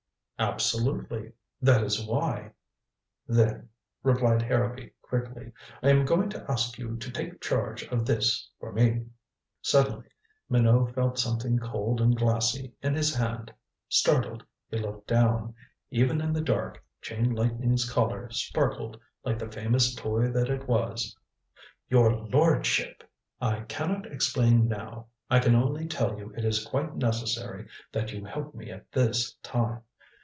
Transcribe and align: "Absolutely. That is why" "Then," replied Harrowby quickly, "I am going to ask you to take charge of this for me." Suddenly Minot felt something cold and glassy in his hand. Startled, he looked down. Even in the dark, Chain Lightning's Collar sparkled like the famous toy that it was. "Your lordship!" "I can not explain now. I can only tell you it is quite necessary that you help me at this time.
"Absolutely. 0.41 1.33
That 1.61 1.83
is 1.83 2.03
why" 2.03 2.53
"Then," 3.27 3.69
replied 4.01 4.41
Harrowby 4.41 4.91
quickly, 5.03 5.51
"I 5.83 5.89
am 5.91 6.03
going 6.03 6.29
to 6.31 6.43
ask 6.49 6.79
you 6.79 6.97
to 6.97 7.11
take 7.11 7.39
charge 7.39 7.83
of 7.89 8.07
this 8.07 8.49
for 8.59 8.71
me." 8.71 9.05
Suddenly 9.61 10.07
Minot 10.49 10.95
felt 10.95 11.19
something 11.19 11.59
cold 11.59 12.01
and 12.01 12.15
glassy 12.17 12.73
in 12.81 12.95
his 12.95 13.13
hand. 13.13 13.53
Startled, 13.87 14.43
he 14.67 14.79
looked 14.79 15.05
down. 15.07 15.53
Even 15.91 16.19
in 16.19 16.33
the 16.33 16.41
dark, 16.41 16.83
Chain 17.03 17.35
Lightning's 17.35 17.87
Collar 17.87 18.27
sparkled 18.31 18.99
like 19.23 19.37
the 19.37 19.51
famous 19.51 19.93
toy 19.93 20.29
that 20.31 20.49
it 20.49 20.67
was. 20.67 21.15
"Your 21.87 22.15
lordship!" 22.15 23.03
"I 23.39 23.59
can 23.59 23.89
not 23.91 24.07
explain 24.11 24.67
now. 24.67 25.05
I 25.29 25.37
can 25.37 25.53
only 25.53 25.85
tell 25.85 26.17
you 26.17 26.33
it 26.35 26.43
is 26.43 26.65
quite 26.65 26.95
necessary 26.95 27.67
that 27.91 28.11
you 28.11 28.25
help 28.25 28.55
me 28.55 28.71
at 28.71 28.91
this 28.91 29.35
time. 29.43 29.83